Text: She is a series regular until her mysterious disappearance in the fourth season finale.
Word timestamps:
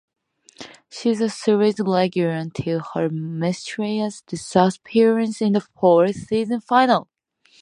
She 0.89 1.11
is 1.11 1.21
a 1.21 1.29
series 1.29 1.79
regular 1.79 2.31
until 2.31 2.79
her 2.95 3.07
mysterious 3.07 4.23
disappearance 4.23 5.43
in 5.43 5.53
the 5.53 5.61
fourth 5.61 6.15
season 6.15 6.59
finale. 6.59 7.05